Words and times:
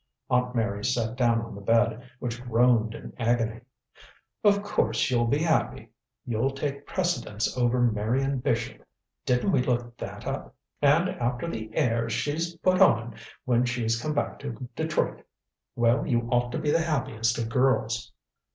Aunt 0.31 0.55
Mary 0.55 0.83
sat 0.83 1.15
down 1.15 1.41
on 1.41 1.53
the 1.53 1.61
bed, 1.61 2.01
which 2.17 2.41
groaned 2.41 2.95
in 2.95 3.13
agony. 3.19 3.61
"Of 4.43 4.63
course 4.63 5.11
you'll 5.11 5.27
be 5.27 5.37
happy. 5.43 5.91
You'll 6.25 6.49
take 6.55 6.87
precedence 6.87 7.55
over 7.55 7.79
Marion 7.79 8.39
Bishop 8.39 8.83
didn't 9.27 9.51
we 9.51 9.61
look 9.61 9.95
that 9.97 10.25
up? 10.25 10.55
And 10.81 11.07
after 11.07 11.47
the 11.47 11.69
airs 11.75 12.13
she's 12.13 12.55
put 12.55 12.81
on 12.81 13.13
when 13.45 13.63
she's 13.63 14.01
come 14.01 14.15
back 14.15 14.39
to 14.39 14.67
Detroit 14.75 15.23
well, 15.75 16.07
you 16.07 16.21
ought 16.31 16.51
to 16.53 16.57
be 16.57 16.71
the 16.71 16.81
happiest 16.81 17.37
of 17.37 17.47
girls." 17.49 18.11